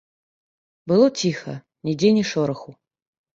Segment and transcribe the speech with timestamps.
[0.91, 1.53] Было ціха,
[1.89, 2.75] нідзе ні шораху.